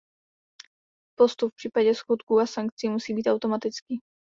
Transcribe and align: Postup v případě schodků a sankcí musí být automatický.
Postup 1.15 1.51
v 1.51 1.55
případě 1.55 1.95
schodků 1.95 2.39
a 2.39 2.45
sankcí 2.47 2.89
musí 2.89 3.13
být 3.13 3.27
automatický. 3.27 3.99